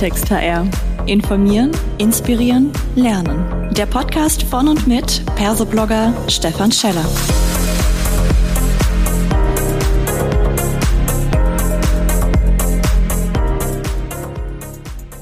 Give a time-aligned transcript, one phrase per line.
[0.00, 0.66] Klartext HR.
[1.04, 3.70] Informieren, inspirieren, lernen.
[3.74, 7.04] Der Podcast von und mit Persoblogger Stefan Scheller.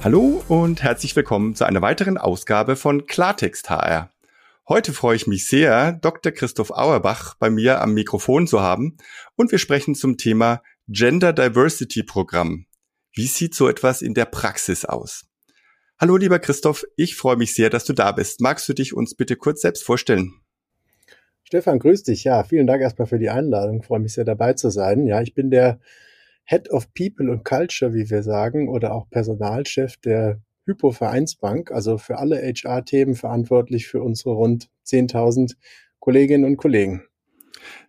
[0.05, 4.13] Hallo und herzlich willkommen zu einer weiteren Ausgabe von Klartext HR.
[4.69, 6.31] Heute freue ich mich sehr, Dr.
[6.31, 8.97] Christoph Auerbach bei mir am Mikrofon zu haben
[9.35, 12.68] und wir sprechen zum Thema Gender Diversity Programm.
[13.15, 15.27] Wie sieht so etwas in der Praxis aus?
[16.01, 18.41] Hallo lieber Christoph, ich freue mich sehr, dass du da bist.
[18.41, 20.33] Magst du dich uns bitte kurz selbst vorstellen?
[21.43, 22.25] Stefan, grüß dich.
[22.25, 23.81] Ja, vielen Dank erstmal für die Einladung.
[23.81, 25.07] Ich freue mich sehr dabei zu sein.
[25.07, 25.81] Ja, ich bin der
[26.45, 31.99] Head of People and Culture, wie wir sagen, oder auch Personalchef der Hypo Vereinsbank, also
[31.99, 35.57] für alle HR-Themen verantwortlich für unsere rund 10.000
[35.99, 37.08] Kolleginnen und Kollegen.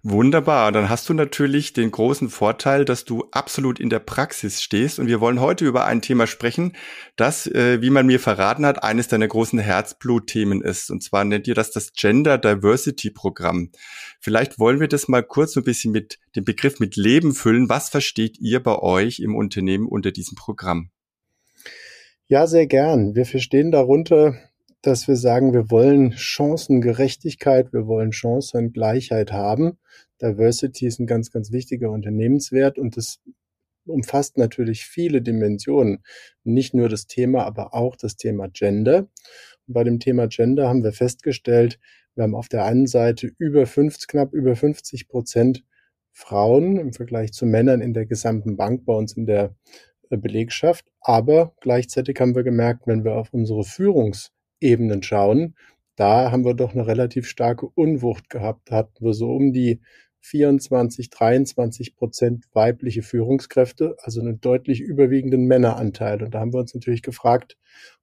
[0.01, 0.71] Wunderbar.
[0.71, 4.97] Dann hast du natürlich den großen Vorteil, dass du absolut in der Praxis stehst.
[4.97, 6.73] Und wir wollen heute über ein Thema sprechen,
[7.17, 10.89] das, äh, wie man mir verraten hat, eines deiner großen Herzblutthemen ist.
[10.89, 13.71] Und zwar nennt ihr das das Gender Diversity Programm.
[14.21, 17.67] Vielleicht wollen wir das mal kurz so ein bisschen mit dem Begriff mit Leben füllen.
[17.67, 20.91] Was versteht ihr bei euch im Unternehmen unter diesem Programm?
[22.27, 23.15] Ja, sehr gern.
[23.15, 24.35] Wir verstehen darunter,
[24.81, 29.77] dass wir sagen, wir wollen Chancengerechtigkeit, wir wollen Chancengleichheit haben.
[30.21, 33.19] Diversity ist ein ganz, ganz wichtiger Unternehmenswert und das
[33.85, 36.03] umfasst natürlich viele Dimensionen.
[36.43, 39.09] Nicht nur das Thema, aber auch das Thema Gender.
[39.67, 41.79] Und bei dem Thema Gender haben wir festgestellt,
[42.15, 45.63] wir haben auf der einen Seite über 50, knapp über 50 Prozent
[46.11, 49.55] Frauen im Vergleich zu Männern in der gesamten Bank bei uns in der
[50.09, 50.85] Belegschaft.
[51.01, 53.63] Aber gleichzeitig haben wir gemerkt, wenn wir auf unsere
[54.59, 55.55] Führungsebenen schauen,
[55.95, 58.71] da haben wir doch eine relativ starke Unwucht gehabt.
[58.71, 59.81] Da hatten wir so um die
[60.21, 66.23] 24, 23 Prozent weibliche Führungskräfte, also einen deutlich überwiegenden Männeranteil.
[66.23, 67.57] Und da haben wir uns natürlich gefragt,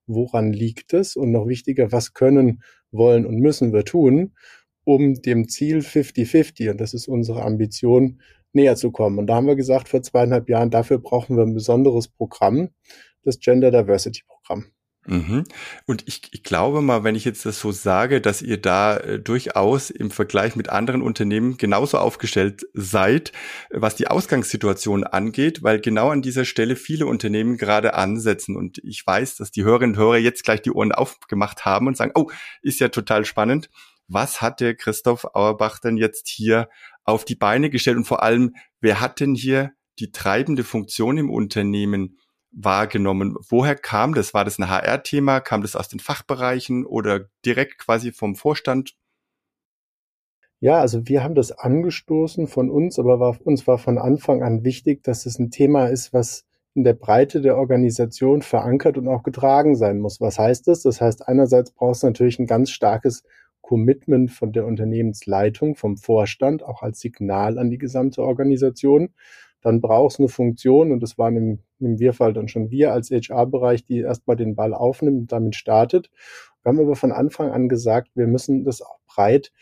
[0.07, 1.17] woran liegt es?
[1.17, 4.35] Und noch wichtiger, was können, wollen und müssen wir tun,
[4.85, 8.21] um dem Ziel 50-50, und das ist unsere Ambition,
[8.53, 9.19] näher zu kommen.
[9.19, 12.71] Und da haben wir gesagt, vor zweieinhalb Jahren, dafür brauchen wir ein besonderes Programm,
[13.23, 14.67] das Gender Diversity Programm.
[15.07, 15.45] Mhm.
[15.87, 19.21] Und ich, ich glaube mal, wenn ich jetzt das so sage, dass ihr da äh,
[19.21, 23.33] durchaus im Vergleich mit anderen Unternehmen genauso aufgestellt seid,
[23.71, 28.57] was die Ausgangssituation angeht, weil genau an dieser Stelle viele Unternehmen gerade ansetzen.
[28.57, 31.97] Und ich weiß, dass die Hörerinnen und Hörer jetzt gleich die Ohren aufgemacht haben und
[31.97, 32.31] sagen, oh,
[32.63, 33.71] ist ja total spannend.
[34.09, 36.69] Was hat der Christoph Auerbach denn jetzt hier
[37.05, 41.31] auf die Beine gestellt und vor allem, wer hat denn hier die treibende Funktion im
[41.31, 42.19] Unternehmen
[42.57, 43.37] wahrgenommen?
[43.49, 44.35] Woher kam das?
[44.35, 45.41] War das ein HR-Thema?
[45.41, 48.97] Kam das aus den Fachbereichen oder direkt quasi vom Vorstand?
[50.59, 54.65] Ja, also wir haben das angestoßen von uns, aber war, uns war von Anfang an
[54.65, 59.23] wichtig, dass es ein Thema ist, was in der Breite der Organisation verankert und auch
[59.23, 60.21] getragen sein muss.
[60.21, 60.83] Was heißt das?
[60.83, 63.23] Das heißt, einerseits brauchst du natürlich ein ganz starkes
[63.61, 69.11] Commitment von der Unternehmensleitung, vom Vorstand, auch als Signal an die gesamte Organisation.
[69.63, 73.11] Dann brauchst du eine Funktion, und das waren im, im Wir-Fall dann schon wir als
[73.11, 76.11] HR-Bereich, die erstmal den Ball aufnimmt und damit startet.
[76.63, 79.53] Wir haben aber von Anfang an gesagt, wir müssen das auch breit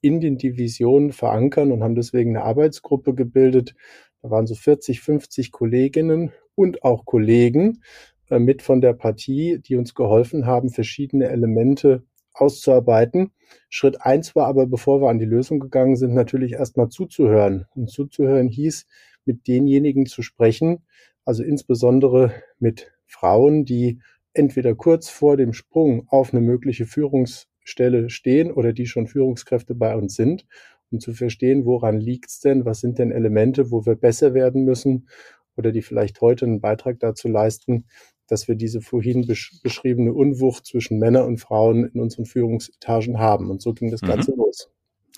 [0.00, 3.74] in den Divisionen verankern und haben deswegen eine Arbeitsgruppe gebildet.
[4.22, 7.82] Da waren so 40, 50 Kolleginnen und auch Kollegen
[8.28, 13.32] äh, mit von der Partie, die uns geholfen haben, verschiedene Elemente auszuarbeiten.
[13.68, 17.66] Schritt eins war aber, bevor wir an die Lösung gegangen sind, natürlich erstmal zuzuhören.
[17.74, 18.86] Und zuzuhören hieß,
[19.24, 20.82] mit denjenigen zu sprechen,
[21.24, 24.00] also insbesondere mit Frauen, die
[24.32, 29.94] entweder kurz vor dem Sprung auf eine mögliche Führungsstelle stehen oder die schon Führungskräfte bei
[29.96, 30.46] uns sind,
[30.90, 35.08] um zu verstehen, woran liegt's denn, was sind denn Elemente, wo wir besser werden müssen
[35.56, 37.84] oder die vielleicht heute einen Beitrag dazu leisten,
[38.26, 43.50] dass wir diese vorhin besch beschriebene Unwucht zwischen Männern und Frauen in unseren Führungsetagen haben.
[43.50, 44.06] Und so ging das mhm.
[44.06, 44.70] Ganze los.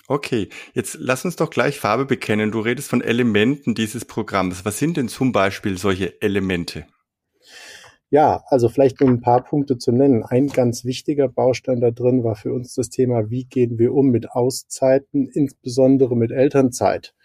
[0.07, 2.51] Okay, jetzt lass uns doch gleich Farbe bekennen.
[2.51, 4.65] Du redest von Elementen dieses Programms.
[4.65, 6.85] Was sind denn zum Beispiel solche Elemente?
[8.09, 10.23] Ja, also vielleicht nur ein paar Punkte zu nennen.
[10.23, 14.09] Ein ganz wichtiger Baustein da drin war für uns das Thema, wie gehen wir um
[14.09, 17.15] mit Auszeiten, insbesondere mit Elternzeit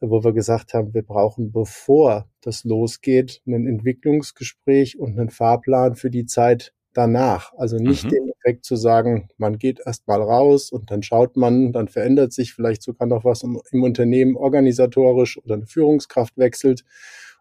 [0.00, 6.10] wo wir gesagt haben, wir brauchen, bevor das losgeht, ein Entwicklungsgespräch und einen Fahrplan für
[6.10, 7.52] die Zeit danach.
[7.56, 8.08] Also nicht mhm.
[8.10, 12.32] den Effekt zu sagen, man geht erst mal raus und dann schaut man, dann verändert
[12.32, 16.84] sich vielleicht sogar noch was im, im Unternehmen organisatorisch oder eine Führungskraft wechselt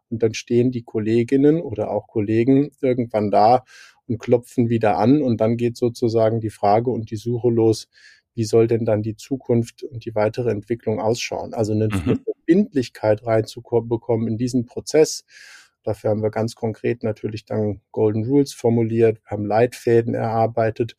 [0.09, 3.63] und dann stehen die Kolleginnen oder auch Kollegen irgendwann da
[4.07, 7.87] und klopfen wieder an und dann geht sozusagen die Frage und die Suche los,
[8.35, 11.55] wie soll denn dann die Zukunft und die weitere Entwicklung ausschauen?
[11.55, 12.19] Also eine, mhm.
[12.47, 15.25] Verbindlichkeit reinzubekommen in diesen Prozess.
[15.87, 20.97] Dafür haben wir ganz konkret natürlich dann Golden Rules formuliert, wir haben Leitfäden erarbeitet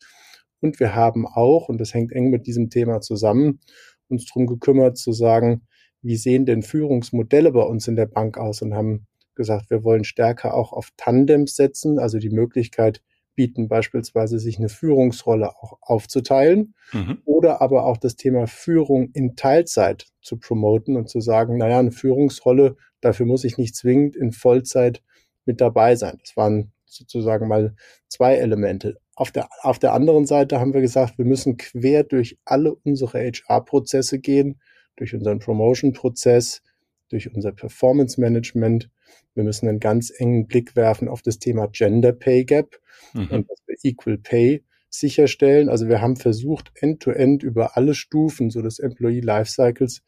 [0.61, 3.59] und wir haben auch, und das hängt eng mit diesem Thema zusammen,
[4.07, 5.67] uns darum gekümmert zu sagen,
[6.01, 9.05] wie sehen denn Führungsmodelle bei uns in der Bank aus und haben
[9.35, 13.03] gesagt, wir wollen stärker auch auf Tandems setzen, also die Möglichkeit
[13.35, 17.19] bieten, beispielsweise sich eine Führungsrolle auch aufzuteilen mhm.
[17.25, 21.91] oder aber auch das Thema Führung in Teilzeit zu promoten und zu sagen, naja, eine
[21.91, 25.01] Führungsrolle, dafür muss ich nicht zwingend in Vollzeit
[25.45, 26.17] mit dabei sein.
[26.21, 27.75] Das waren sozusagen mal
[28.07, 28.99] zwei Elemente.
[29.15, 33.19] Auf der, auf der anderen Seite haben wir gesagt, wir müssen quer durch alle unsere
[33.19, 34.59] HR-Prozesse gehen,
[34.95, 36.61] durch unseren Promotion-Prozess,
[37.09, 38.89] durch unser Performance-Management.
[39.35, 42.79] Wir müssen einen ganz engen Blick werfen auf das Thema Gender Pay Gap
[43.13, 43.27] mhm.
[43.27, 45.69] und dass wir Equal Pay sicherstellen.
[45.69, 50.01] Also wir haben versucht, end-to-end -end über alle Stufen so des Employee Lifecycles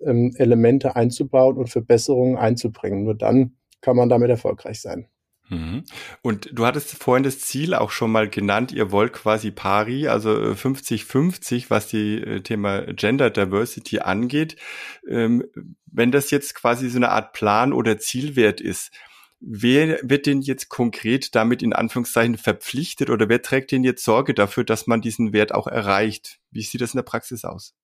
[0.00, 3.04] ähm, Elemente einzubauen und Verbesserungen einzubringen.
[3.04, 5.08] Nur dann kann man damit erfolgreich sein.
[5.48, 5.84] Mhm.
[6.22, 10.30] Und du hattest vorhin das Ziel auch schon mal genannt, ihr wollt quasi pari, also
[10.30, 14.56] 50-50, äh, was die äh, Thema Gender Diversity angeht.
[15.08, 15.44] Ähm,
[15.86, 18.90] wenn das jetzt quasi so eine Art Plan oder Zielwert ist,
[19.40, 24.34] wer wird denn jetzt konkret damit in Anführungszeichen verpflichtet oder wer trägt denn jetzt Sorge
[24.34, 26.40] dafür, dass man diesen Wert auch erreicht?
[26.50, 27.74] Wie sieht das in der Praxis aus?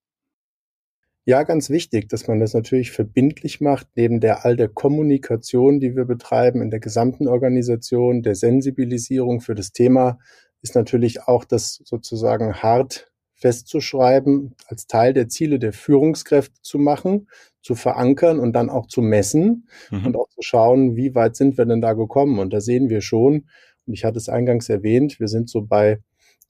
[1.24, 5.94] Ja, ganz wichtig, dass man das natürlich verbindlich macht, neben der all der Kommunikation, die
[5.94, 10.18] wir betreiben in der gesamten Organisation, der Sensibilisierung für das Thema,
[10.62, 17.28] ist natürlich auch das sozusagen hart festzuschreiben, als Teil der Ziele der Führungskräfte zu machen,
[17.60, 20.06] zu verankern und dann auch zu messen mhm.
[20.06, 22.40] und auch zu schauen, wie weit sind wir denn da gekommen.
[22.40, 23.46] Und da sehen wir schon,
[23.86, 26.00] und ich hatte es eingangs erwähnt, wir sind so bei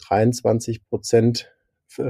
[0.08, 1.51] 23 Prozent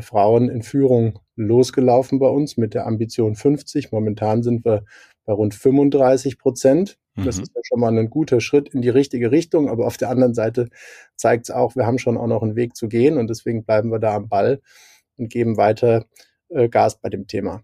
[0.00, 3.92] Frauen in Führung losgelaufen bei uns mit der Ambition 50.
[3.92, 4.84] Momentan sind wir
[5.24, 6.98] bei rund 35 Prozent.
[7.14, 7.42] Das mhm.
[7.42, 9.68] ist ja schon mal ein guter Schritt in die richtige Richtung.
[9.68, 10.68] Aber auf der anderen Seite
[11.16, 13.90] zeigt es auch, wir haben schon auch noch einen Weg zu gehen und deswegen bleiben
[13.90, 14.60] wir da am Ball
[15.16, 16.06] und geben weiter
[16.48, 17.62] äh, Gas bei dem Thema.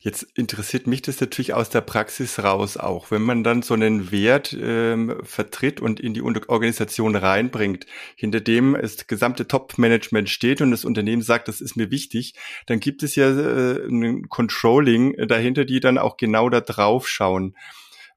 [0.00, 3.10] Jetzt interessiert mich das natürlich aus der Praxis raus auch.
[3.10, 8.76] Wenn man dann so einen Wert ähm, vertritt und in die Organisation reinbringt, hinter dem
[8.80, 12.34] das gesamte Top-Management steht und das Unternehmen sagt, das ist mir wichtig,
[12.66, 17.54] dann gibt es ja äh, ein Controlling dahinter, die dann auch genau da drauf schauen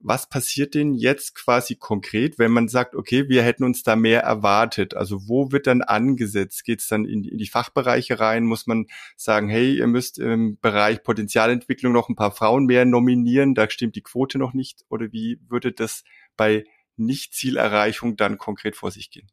[0.02, 4.22] was passiert denn jetzt quasi konkret, wenn man sagt, okay, wir hätten uns da mehr
[4.22, 4.94] erwartet?
[4.94, 6.64] Also wo wird dann angesetzt?
[6.64, 8.46] Geht es dann in die, in die Fachbereiche rein?
[8.46, 8.88] Muss man
[9.18, 13.96] sagen, hey, ihr müsst im Bereich Potenzialentwicklung noch ein paar Frauen mehr nominieren, da stimmt
[13.96, 14.86] die Quote noch nicht?
[14.90, 16.04] Oder wie würde das
[16.38, 16.64] bei
[16.96, 19.30] Nicht-Zielerreichung dann konkret vor sich gehen?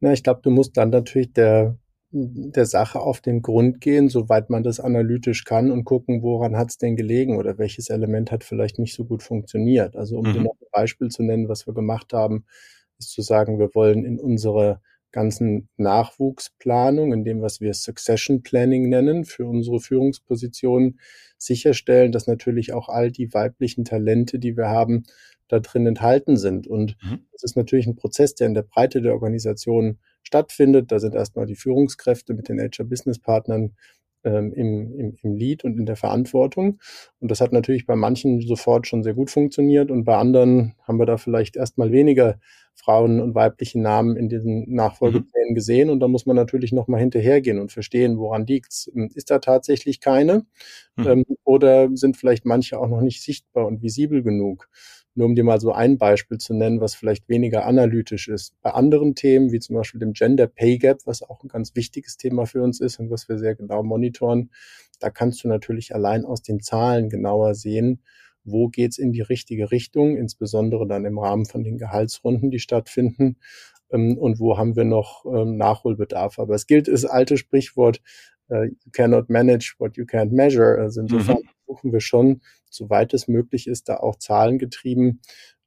[0.00, 1.78] Na, ich glaube, du musst dann natürlich der
[2.12, 6.70] der Sache auf den Grund gehen, soweit man das analytisch kann und gucken, woran hat
[6.70, 9.96] es denn gelegen oder welches Element hat vielleicht nicht so gut funktioniert.
[9.96, 10.32] Also um mhm.
[10.32, 12.44] dir noch ein Beispiel zu nennen, was wir gemacht haben,
[12.98, 14.80] ist zu sagen, wir wollen in unsere
[15.12, 21.00] ganzen Nachwuchsplanung, in dem, was wir Succession Planning nennen, für unsere Führungspositionen
[21.36, 25.04] sicherstellen, dass natürlich auch all die weiblichen Talente, die wir haben,
[25.48, 26.66] da drin enthalten sind.
[26.66, 27.20] Und mhm.
[27.32, 30.92] das ist natürlich ein Prozess, der in der Breite der Organisation stattfindet.
[30.92, 33.74] Da sind erstmal die Führungskräfte mit den HR-Business-Partnern
[34.24, 36.78] ähm, im, im, im Lead und in der Verantwortung.
[37.20, 40.98] Und das hat natürlich bei manchen sofort schon sehr gut funktioniert und bei anderen haben
[40.98, 42.38] wir da vielleicht erstmal weniger
[42.74, 45.54] Frauen und weibliche Namen in diesen Nachfolgeplänen mhm.
[45.54, 45.90] gesehen.
[45.90, 48.90] Und da muss man natürlich nochmal hinterhergehen und verstehen, woran liegt's.
[49.14, 50.46] Ist da tatsächlich keine?
[50.96, 51.06] Mhm.
[51.06, 54.68] Ähm, oder sind vielleicht manche auch noch nicht sichtbar und visibel genug?
[55.14, 58.54] Nur um dir mal so ein Beispiel zu nennen, was vielleicht weniger analytisch ist.
[58.62, 62.16] Bei anderen Themen, wie zum Beispiel dem Gender Pay Gap, was auch ein ganz wichtiges
[62.16, 64.50] Thema für uns ist und was wir sehr genau monitoren,
[65.00, 68.02] da kannst du natürlich allein aus den Zahlen genauer sehen,
[68.44, 73.36] wo geht's in die richtige Richtung, insbesondere dann im Rahmen von den Gehaltsrunden, die stattfinden
[73.90, 76.38] ähm, und wo haben wir noch ähm, Nachholbedarf.
[76.38, 78.00] Aber es gilt das alte Sprichwort,
[78.50, 80.78] uh, you cannot manage what you can't measure.
[80.78, 81.48] Also insofern mhm.
[81.70, 85.20] Versuchen wir schon, soweit es möglich ist, da auch zahlengetrieben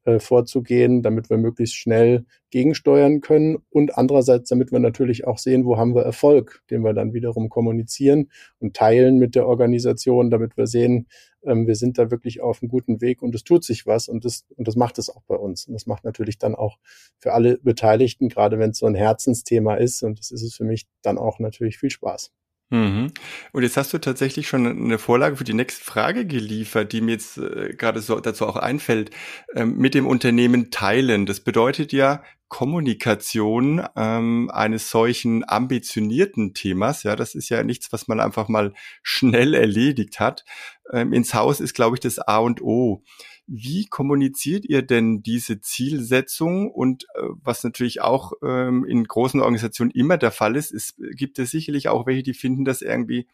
[0.06, 5.64] äh, vorzugehen, damit wir möglichst schnell gegensteuern können und andererseits, damit wir natürlich auch sehen,
[5.64, 8.30] wo haben wir Erfolg, den wir dann wiederum kommunizieren
[8.60, 11.08] und teilen mit der Organisation, damit wir sehen,
[11.46, 14.26] ähm, wir sind da wirklich auf einem guten Weg und es tut sich was und
[14.26, 15.68] das, und das macht es auch bei uns.
[15.68, 16.80] Und das macht natürlich dann auch
[17.18, 20.66] für alle Beteiligten, gerade wenn es so ein Herzensthema ist und das ist es für
[20.66, 22.32] mich dann auch natürlich viel Spaß.
[22.74, 23.12] Mhm.
[23.52, 27.12] Und jetzt hast du tatsächlich schon eine Vorlage für die nächste Frage geliefert, die mir
[27.12, 29.12] jetzt äh, gerade so dazu auch einfällt.
[29.54, 31.28] Ähm, mit dem Unternehmen teilen.
[31.28, 37.04] Das bedeutet ja Kommunikation ähm, eines solchen ambitionierten Themas.
[37.04, 40.44] Ja, das ist ja nichts, was man einfach mal schnell erledigt hat.
[40.92, 43.04] Ähm, ins Haus ist, glaube ich, das A und O.
[43.46, 46.72] Wie kommuniziert ihr denn diese Zielsetzung?
[46.72, 51.40] Und äh, was natürlich auch ähm, in großen Organisationen immer der Fall ist, es gibt
[51.40, 53.28] es sicherlich auch welche, die finden das irgendwie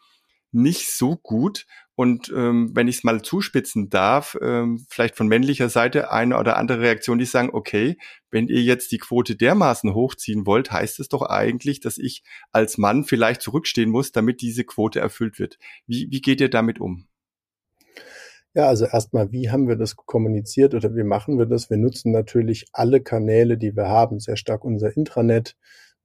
[0.52, 1.66] nicht so gut.
[1.94, 6.56] Und ähm, wenn ich es mal zuspitzen darf, ähm, vielleicht von männlicher Seite eine oder
[6.56, 7.98] andere Reaktion, die sagen, okay,
[8.30, 12.78] wenn ihr jetzt die Quote dermaßen hochziehen wollt, heißt es doch eigentlich, dass ich als
[12.78, 15.58] Mann vielleicht zurückstehen muss, damit diese Quote erfüllt wird.
[15.86, 17.06] Wie, wie geht ihr damit um?
[18.54, 21.70] Ja, also erstmal, wie haben wir das kommuniziert oder wie machen wir das?
[21.70, 25.56] Wir nutzen natürlich alle Kanäle, die wir haben, sehr stark unser Intranet.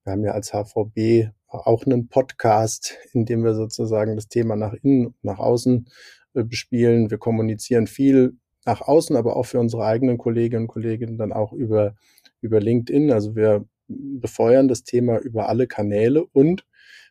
[0.04, 4.74] Wir haben ja als HVB auch einen Podcast, in dem wir sozusagen das Thema nach
[4.74, 5.88] innen und nach außen
[6.34, 7.10] äh, bespielen.
[7.10, 11.52] Wir kommunizieren viel nach außen, aber auch für unsere eigenen Kolleginnen und Kollegen dann auch
[11.52, 11.96] über,
[12.40, 13.10] über LinkedIn.
[13.10, 16.64] Also wir befeuern das Thema über alle Kanäle und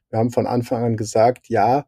[0.10, 1.86] wir haben von Anfang an gesagt, ja,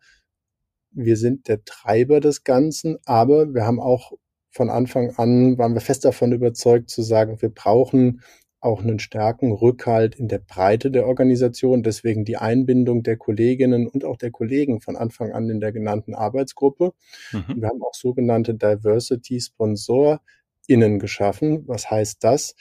[0.91, 4.13] wir sind der Treiber des Ganzen, aber wir haben auch
[4.49, 8.21] von Anfang an, waren wir fest davon überzeugt zu sagen, wir brauchen
[8.59, 11.83] auch einen starken Rückhalt in der Breite der Organisation.
[11.83, 16.15] Deswegen die Einbindung der Kolleginnen und auch der Kollegen von Anfang an in der genannten
[16.15, 16.93] Arbeitsgruppe.
[17.31, 17.61] Mhm.
[17.61, 21.67] Wir haben auch sogenannte Diversity SponsorInnen geschaffen.
[21.67, 22.55] Was heißt das?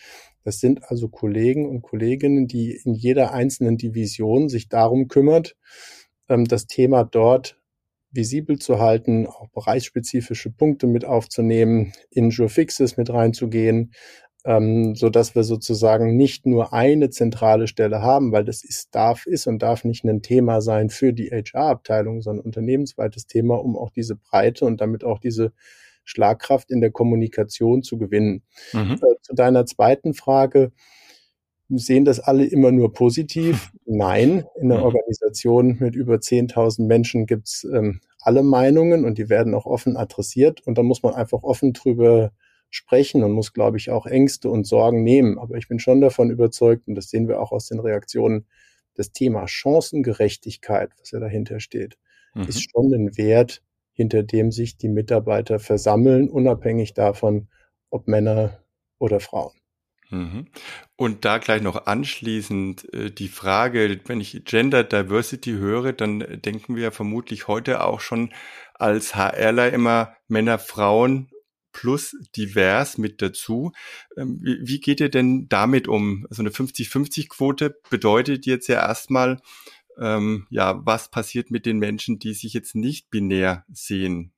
[0.45, 5.56] Das sind also Kollegen und Kolleginnen, die in jeder einzelnen Division sich darum kümmert,
[6.28, 7.59] ähm, das Thema dort
[8.16, 13.92] visibel zu halten, auch bereichsspezifische Punkte mit aufzunehmen, in Jure Fixes mit reinzugehen,
[14.44, 19.26] ähm, so dass wir sozusagen nicht nur eine zentrale Stelle haben, weil das ist, darf,
[19.26, 23.90] ist und darf nicht ein Thema sein für die HR-Abteilung, sondern unternehmensweites Thema, um auch
[23.90, 25.52] diese Breite und damit auch diese
[26.04, 28.42] Schlagkraft in der Kommunikation zu gewinnen.
[28.73, 28.92] Mhm.
[28.92, 30.73] Äh, zu deiner zweiten Frage,
[31.68, 33.73] sehen das alle immer nur positiv?
[33.85, 34.82] Nein, in einer.
[34.82, 40.66] Organisation mit über 10.000 Menschen gibt's ähm, alle Meinungen und die werden auch offen adressiert
[40.66, 42.32] und da muss man einfach offen drüber
[42.70, 45.38] sprechen und muss, glaube ich, auch Ängste und Sorgen nehmen.
[45.38, 48.46] Aber ich bin schon davon überzeugt, und das sehen wir auch aus den Reaktionen,
[48.94, 51.99] das Thema Chancengerechtigkeit, was ja dahinter steht,
[52.35, 52.44] mhm.
[52.44, 57.49] ist schon ein Wert, hinter dem sich die Mitarbeiter versammeln, unabhängig davon,
[57.90, 58.58] ob Männer
[58.99, 59.52] oder Frauen.
[60.11, 60.47] Mhm.
[60.97, 66.77] Und da gleich noch anschließend äh, die Frage, wenn ich Gender Diversity höre, dann denken
[66.77, 68.33] wir vermutlich heute auch schon
[68.75, 71.31] als HRler immer Männer, Frauen
[71.73, 73.73] plus divers mit dazu.
[74.17, 76.27] Ähm, wie, geht ihr denn damit um?
[76.31, 79.41] So eine 50-50-Quote bedeutet jetzt ja erstmal,
[79.99, 84.33] ähm, ja, was passiert mit den Menschen, die sich jetzt nicht binär sehen?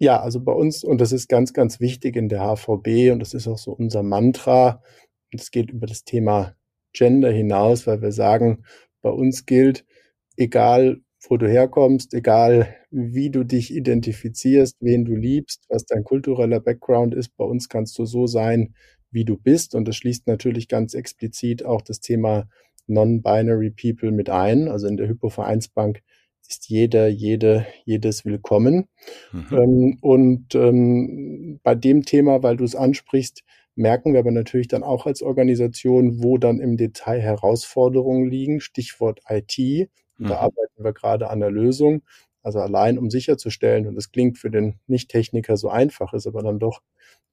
[0.00, 3.32] Ja, also bei uns, und das ist ganz, ganz wichtig in der HVB, und das
[3.32, 4.82] ist auch so unser Mantra,
[5.32, 6.54] es geht über das Thema
[6.92, 8.64] Gender hinaus, weil wir sagen,
[9.00, 9.86] bei uns gilt,
[10.36, 16.60] egal wo du herkommst, egal wie du dich identifizierst, wen du liebst, was dein kultureller
[16.60, 17.34] Background ist.
[17.36, 18.74] Bei uns kannst du so sein,
[19.10, 19.74] wie du bist.
[19.74, 22.48] Und das schließt natürlich ganz explizit auch das Thema
[22.86, 24.68] Non-Binary People mit ein.
[24.68, 26.02] Also in der Hypo-Vereinsbank
[26.48, 28.88] ist jeder, jede, jedes willkommen.
[29.32, 29.46] Mhm.
[29.50, 33.42] Ähm, und ähm, bei dem Thema, weil du es ansprichst,
[33.74, 38.60] merken wir aber natürlich dann auch als Organisation, wo dann im Detail Herausforderungen liegen.
[38.60, 39.58] Stichwort IT.
[40.18, 40.28] Mhm.
[40.28, 42.02] Da arbeiten wir gerade an der Lösung.
[42.42, 46.60] Also allein um sicherzustellen, und das klingt für den Nicht-Techniker so einfach, ist aber dann
[46.60, 46.80] doch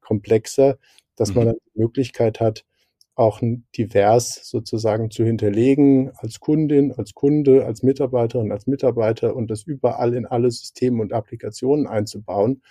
[0.02, 0.78] komplexer,
[1.16, 1.36] dass mhm.
[1.36, 2.66] man dann die Möglichkeit hat,
[3.16, 3.42] auch
[3.78, 10.16] divers sozusagen zu hinterlegen als Kundin, als Kunde, als Mitarbeiterin, als Mitarbeiter und das überall
[10.16, 12.64] in alle Systeme und Applikationen einzubauen,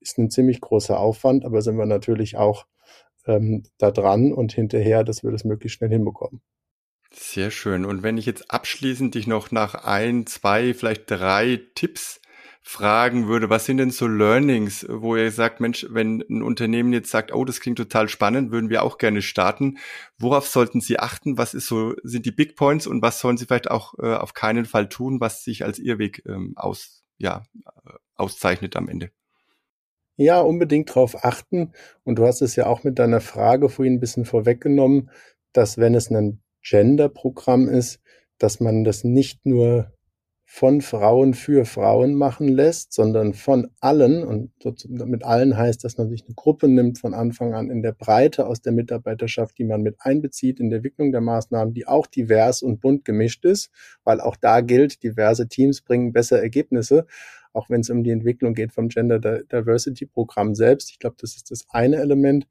[0.00, 2.66] ist ein ziemlich großer Aufwand, aber sind wir natürlich auch
[3.26, 6.40] ähm, da dran und hinterher, dass wir das möglichst schnell hinbekommen.
[7.10, 7.84] Sehr schön.
[7.84, 12.20] Und wenn ich jetzt abschließend dich noch nach ein, zwei, vielleicht drei Tipps
[12.62, 17.10] fragen würde, was sind denn so Learnings, wo ihr sagt, Mensch, wenn ein Unternehmen jetzt
[17.10, 19.78] sagt, oh, das klingt total spannend, würden wir auch gerne starten.
[20.18, 21.38] Worauf sollten Sie achten?
[21.38, 24.34] Was ist so, sind die Big Points und was sollen Sie vielleicht auch äh, auf
[24.34, 27.44] keinen Fall tun, was sich als Irrweg ähm, aus, ja,
[27.86, 29.10] äh, auszeichnet am Ende?
[30.16, 31.72] Ja, unbedingt darauf achten.
[32.04, 35.10] Und du hast es ja auch mit deiner Frage vorhin ein bisschen vorweggenommen,
[35.52, 38.00] dass wenn es ein Gender-Programm ist,
[38.38, 39.92] dass man das nicht nur
[40.50, 44.24] von Frauen für Frauen machen lässt, sondern von allen.
[44.24, 44.50] Und
[44.88, 48.46] mit allen heißt, dass man sich eine Gruppe nimmt von Anfang an in der Breite
[48.46, 52.62] aus der Mitarbeiterschaft, die man mit einbezieht in der Entwicklung der Maßnahmen, die auch divers
[52.62, 53.70] und bunt gemischt ist,
[54.04, 57.06] weil auch da gilt, diverse Teams bringen bessere Ergebnisse,
[57.52, 60.90] auch wenn es um die Entwicklung geht vom Gender Diversity Programm selbst.
[60.90, 62.46] Ich glaube, das ist das eine Element.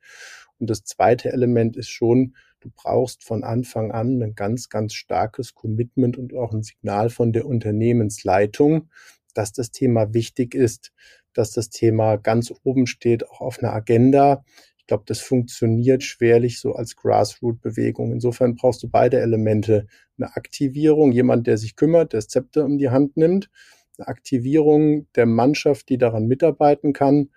[0.59, 2.35] Und das zweite Element ist schon,
[2.67, 7.31] Du brauchst von Anfang an ein ganz, ganz starkes Commitment und auch ein Signal von
[7.31, 8.89] der Unternehmensleitung,
[9.33, 10.91] dass das Thema wichtig ist,
[11.31, 14.43] dass das Thema ganz oben steht, auch auf einer Agenda.
[14.79, 18.11] Ich glaube, das funktioniert schwerlich so als Grassroot-Bewegung.
[18.11, 19.87] Insofern brauchst du beide Elemente.
[20.17, 23.49] Eine Aktivierung, jemand, der sich kümmert, der das Zepter um die Hand nimmt.
[23.97, 27.29] Eine Aktivierung der Mannschaft, die daran mitarbeiten kann.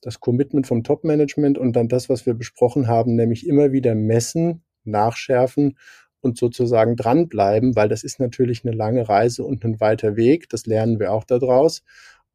[0.00, 4.62] Das Commitment vom Top-Management und dann das, was wir besprochen haben, nämlich immer wieder messen,
[4.90, 5.78] nachschärfen
[6.20, 10.48] und sozusagen dranbleiben, weil das ist natürlich eine lange Reise und ein weiter Weg.
[10.48, 11.82] Das lernen wir auch daraus.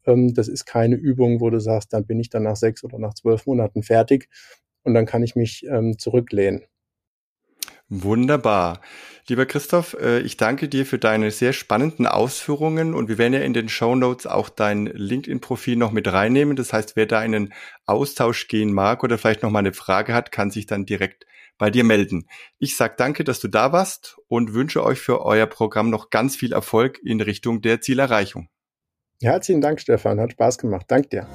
[0.05, 2.99] Ähm, das ist keine Übung, wo du sagst, dann bin ich dann nach sechs oder
[2.99, 4.29] nach zwölf Monaten fertig,
[4.83, 6.63] und dann kann ich mich ähm, zurücklehnen.
[7.89, 8.81] Wunderbar.
[9.27, 13.41] Lieber Christoph, äh, ich danke dir für deine sehr spannenden Ausführungen und wir werden ja
[13.41, 16.55] in den Show Notes auch dein LinkedIn-Profil noch mit reinnehmen.
[16.55, 17.53] Das heißt, wer da einen
[17.85, 21.25] Austausch gehen mag oder vielleicht noch mal eine Frage hat, kann sich dann direkt
[21.57, 22.27] bei dir melden.
[22.59, 26.35] Ich sage danke, dass du da warst und wünsche euch für euer Programm noch ganz
[26.35, 28.49] viel Erfolg in Richtung der Zielerreichung.
[29.21, 30.19] Herzlichen Dank, Stefan.
[30.19, 30.85] Hat Spaß gemacht.
[30.89, 31.27] Dank dir.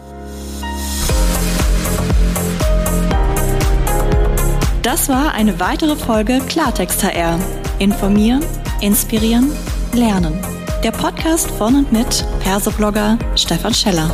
[4.82, 7.38] Das war eine weitere Folge Klartext HR.
[7.78, 8.44] Informieren,
[8.80, 9.52] inspirieren,
[9.92, 10.40] lernen.
[10.82, 14.10] Der Podcast von und mit Persoblogger Stefan Scheller.